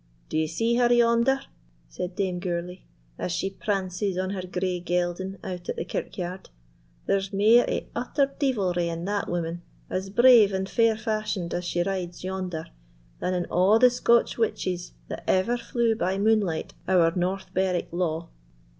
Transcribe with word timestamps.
"D'ye 0.29 0.47
see 0.47 0.77
her 0.77 0.91
yonder," 0.91 1.41
said 1.87 2.15
Dame 2.15 2.39
Gourlay, 2.39 2.81
"as 3.19 3.31
she 3.31 3.51
prances 3.51 4.17
on 4.17 4.31
her 4.31 4.47
grey 4.47 4.79
gelding 4.79 5.37
out 5.43 5.69
at 5.69 5.75
the 5.75 5.85
kirkyard? 5.85 6.49
There's 7.05 7.31
mair 7.31 7.69
o' 7.69 7.81
utter 7.95 8.25
deevilry 8.39 8.87
in 8.89 9.05
that 9.05 9.29
woman, 9.29 9.61
as 9.91 10.09
brave 10.09 10.53
and 10.53 10.67
fair 10.67 10.97
fashioned 10.97 11.53
as 11.53 11.65
she 11.65 11.83
rides 11.83 12.23
yonder, 12.23 12.65
than 13.19 13.35
in 13.35 13.45
a' 13.51 13.77
the 13.77 13.91
Scotch 13.91 14.37
withces 14.37 14.93
that 15.07 15.23
ever 15.27 15.55
flew 15.55 15.93
by 15.95 16.17
moonlight 16.17 16.73
ower 16.87 17.13
North 17.15 17.53
Berwick 17.53 17.89
Law." 17.91 18.29